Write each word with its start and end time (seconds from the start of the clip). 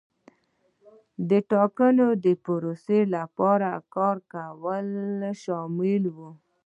د 1.29 1.31
ټاکنو 1.51 2.07
د 2.25 2.27
پروسې 2.43 2.99
لپاره 3.15 3.69
کار 3.95 4.17
کول 4.33 4.87
شامل 5.43 6.03
وو. 6.15 6.29